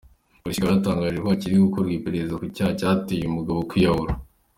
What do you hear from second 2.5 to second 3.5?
cyaba cyateye uyu